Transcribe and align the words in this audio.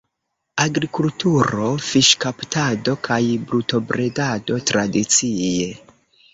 Agrikulturo, 0.63 1.67
fiŝkaptado 1.89 2.97
kaj 3.11 3.21
brutobredado 3.53 4.61
tradicie. 4.73 5.65